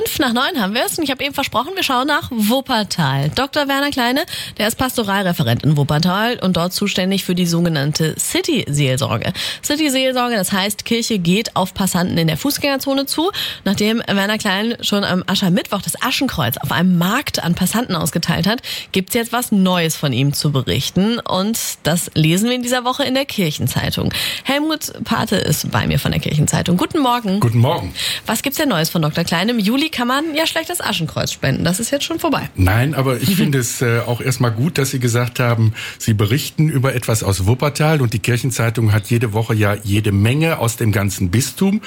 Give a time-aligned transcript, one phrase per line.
[0.00, 3.28] Fünf nach neun haben wir es und ich habe eben versprochen, wir schauen nach Wuppertal.
[3.34, 3.68] Dr.
[3.68, 4.24] Werner Kleine,
[4.56, 9.34] der ist Pastoralreferent in Wuppertal und dort zuständig für die sogenannte City-Seelsorge.
[9.62, 13.30] City-Seelsorge, das heißt, Kirche geht auf Passanten in der Fußgängerzone zu.
[13.64, 18.62] Nachdem Werner Klein schon am Aschermittwoch das Aschenkreuz auf einem Markt an Passanten ausgeteilt hat,
[18.92, 23.04] gibt's jetzt was Neues von ihm zu berichten und das lesen wir in dieser Woche
[23.04, 24.14] in der Kirchenzeitung.
[24.44, 26.78] Helmut Pate ist bei mir von der Kirchenzeitung.
[26.78, 27.40] Guten Morgen.
[27.40, 27.92] Guten Morgen.
[28.24, 29.24] Was gibt's denn Neues von Dr.
[29.24, 29.50] Klein?
[29.50, 31.64] Im Juli kann man ja schlecht das Aschenkreuz spenden.
[31.64, 32.48] Das ist jetzt schon vorbei.
[32.54, 36.68] Nein, aber ich finde es äh, auch erstmal gut, dass Sie gesagt haben, Sie berichten
[36.68, 40.92] über etwas aus Wuppertal und die Kirchenzeitung hat jede Woche ja jede Menge aus dem
[40.92, 41.80] ganzen Bistum.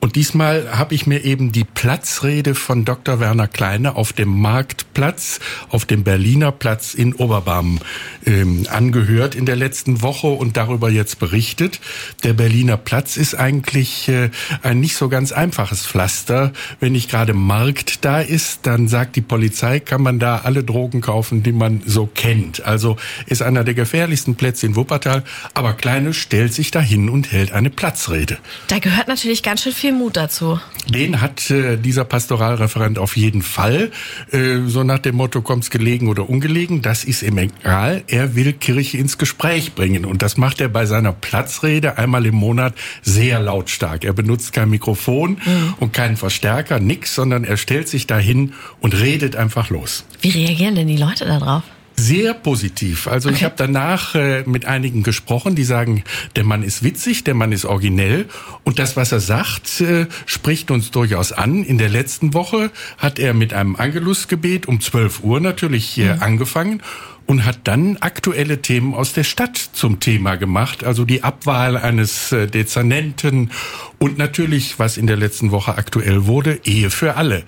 [0.00, 3.20] Und diesmal habe ich mir eben die Platzrede von Dr.
[3.20, 7.80] Werner Kleine auf dem Marktplatz, auf dem Berliner Platz in Oberbarm
[8.24, 11.80] ähm, angehört in der letzten Woche und darüber jetzt berichtet.
[12.24, 14.30] Der Berliner Platz ist eigentlich äh,
[14.62, 16.52] ein nicht so ganz einfaches Pflaster.
[16.80, 21.00] Wenn nicht gerade Markt da ist, dann sagt die Polizei, kann man da alle Drogen
[21.00, 22.64] kaufen, die man so kennt.
[22.64, 25.22] Also ist einer der gefährlichsten Plätze in Wuppertal.
[25.54, 28.38] Aber Kleine stellt sich dahin und hält eine Platzrede.
[28.66, 30.58] Da gehört natürlich ganz schön viel Mut dazu.
[30.88, 33.90] Den hat äh, dieser Pastoralreferent auf jeden Fall.
[34.30, 38.04] Äh, so nach dem Motto, kommt's gelegen oder ungelegen, das ist ihm egal.
[38.06, 40.04] Er will Kirche ins Gespräch bringen.
[40.04, 44.04] Und das macht er bei seiner Platzrede einmal im Monat sehr lautstark.
[44.04, 45.74] Er benutzt kein Mikrofon mhm.
[45.80, 50.04] und keinen Verstärker, nix, sondern er stellt sich dahin und redet einfach los.
[50.20, 51.62] Wie reagieren denn die Leute darauf?
[51.98, 53.08] Sehr positiv.
[53.08, 53.38] Also okay.
[53.38, 56.04] ich habe danach äh, mit einigen gesprochen, die sagen,
[56.36, 58.26] der Mann ist witzig, der Mann ist originell
[58.64, 61.64] und das, was er sagt, äh, spricht uns durchaus an.
[61.64, 66.22] In der letzten Woche hat er mit einem Angelusgebet um 12 Uhr natürlich äh, mhm.
[66.22, 66.82] angefangen
[67.26, 72.30] und hat dann aktuelle Themen aus der Stadt zum Thema gemacht, also die Abwahl eines
[72.32, 73.50] äh, Dezernenten
[73.98, 77.44] und natürlich, was in der letzten Woche aktuell wurde, Ehe für alle.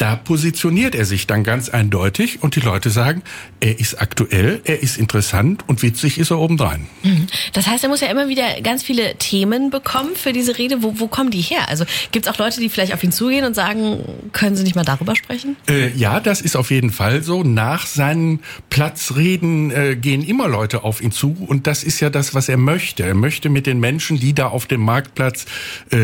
[0.00, 3.22] Da positioniert er sich dann ganz eindeutig und die Leute sagen,
[3.60, 6.86] er ist aktuell, er ist interessant und witzig ist er obendrein.
[7.02, 7.26] Mhm.
[7.52, 10.82] Das heißt, er muss ja immer wieder ganz viele Themen bekommen für diese Rede.
[10.82, 11.68] Wo, wo kommen die her?
[11.68, 13.98] Also gibt es auch Leute, die vielleicht auf ihn zugehen und sagen,
[14.32, 15.56] können Sie nicht mal darüber sprechen?
[15.68, 17.42] Äh, ja, das ist auf jeden Fall so.
[17.42, 18.40] Nach seinen
[18.70, 22.56] Platzreden äh, gehen immer Leute auf ihn zu und das ist ja das, was er
[22.56, 23.02] möchte.
[23.02, 25.44] Er möchte mit den Menschen, die da auf dem Marktplatz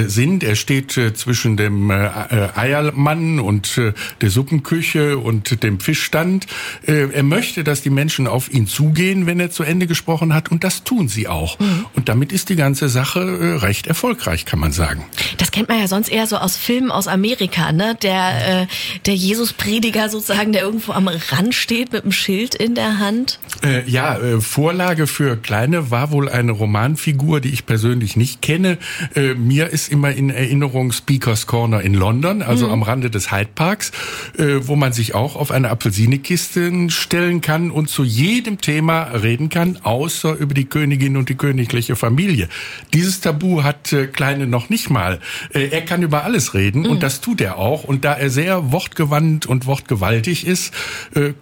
[0.09, 3.81] sind, er steht äh, zwischen dem äh, äh, Eiermann und
[4.21, 6.47] der Suppenküche und dem Fischstand.
[6.87, 10.51] Äh, er möchte, dass die Menschen auf ihn zugehen, wenn er zu Ende gesprochen hat,
[10.51, 11.59] und das tun sie auch.
[11.59, 11.87] Mhm.
[11.95, 15.05] Und damit ist die ganze Sache äh, recht erfolgreich, kann man sagen.
[15.39, 17.97] Das kennt man ja sonst eher so aus Filmen aus Amerika, ne?
[18.03, 18.67] Der, äh,
[19.07, 23.39] der Jesus-Prediger sozusagen, der irgendwo am Rand steht mit einem Schild in der Hand.
[23.63, 28.79] Äh, ja, äh, Vorlage für Kleine war wohl eine Romanfigur, die ich persönlich nicht kenne.
[29.15, 32.73] Äh, mir ist immer in Erinnerung Speakers Corner in London, also mhm.
[32.73, 33.67] am Rande des Hyde Park.
[33.67, 33.91] Parks,
[34.39, 39.49] äh, wo man sich auch auf eine Apfelsinekiste stellen kann und zu jedem Thema reden
[39.49, 42.49] kann, außer über die Königin und die königliche Familie.
[42.95, 45.19] Dieses Tabu hat äh, Kleine noch nicht mal.
[45.53, 46.91] Äh, er kann über alles reden mhm.
[46.91, 47.83] und das tut er auch.
[47.83, 50.73] Und da er sehr wortgewandt und wortgewaltig ist,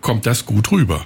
[0.01, 1.05] kommt das gut rüber.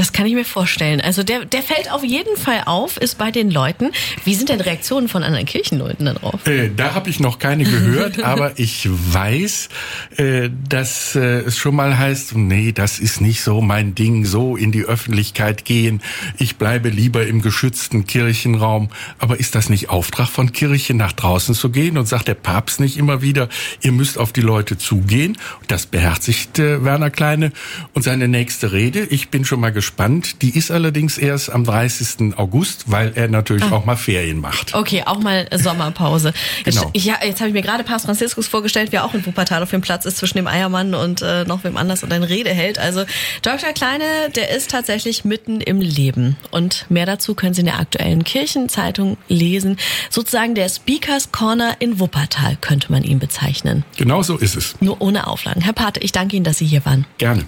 [0.00, 1.02] Das kann ich mir vorstellen.
[1.02, 3.90] Also der, der fällt auf jeden Fall auf, ist bei den Leuten.
[4.24, 6.46] Wie sind denn Reaktionen von anderen Kirchenleuten darauf?
[6.46, 9.68] Äh, da habe ich noch keine gehört, aber ich weiß,
[10.16, 14.56] äh, dass äh, es schon mal heißt, nee, das ist nicht so mein Ding, so
[14.56, 16.00] in die Öffentlichkeit gehen.
[16.38, 18.88] Ich bleibe lieber im geschützten Kirchenraum.
[19.18, 21.98] Aber ist das nicht Auftrag von Kirche, nach draußen zu gehen?
[21.98, 23.50] Und sagt der Papst nicht immer wieder,
[23.82, 25.36] ihr müsst auf die Leute zugehen?
[25.68, 27.52] Das beherzigt äh, Werner Kleine.
[27.92, 30.42] Und seine nächste Rede, ich bin schon mal gespannt, gespannt.
[30.42, 32.38] Die ist allerdings erst am 30.
[32.38, 33.72] August, weil er natürlich ah.
[33.72, 34.74] auch mal Ferien macht.
[34.74, 36.32] Okay, auch mal Sommerpause.
[36.64, 36.90] Genau.
[36.92, 39.80] Jetzt, jetzt habe ich mir gerade Papst Franziskus vorgestellt, wer auch in Wuppertal auf dem
[39.80, 42.78] Platz ist zwischen dem Eiermann und äh, noch wem anders und eine Rede hält.
[42.78, 43.04] Also
[43.42, 43.72] Dr.
[43.72, 44.04] Kleine,
[44.36, 46.36] der ist tatsächlich mitten im Leben.
[46.50, 49.78] Und mehr dazu können Sie in der aktuellen Kirchenzeitung lesen.
[50.10, 53.84] Sozusagen der Speakers Corner in Wuppertal könnte man ihn bezeichnen.
[53.96, 54.74] Genau so ist es.
[54.80, 55.62] Nur ohne Auflagen.
[55.62, 57.06] Herr Pate, ich danke Ihnen, dass Sie hier waren.
[57.18, 57.44] Gerne.